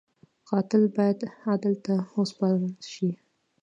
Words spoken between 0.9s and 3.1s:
باید عدل ته وسپارل شي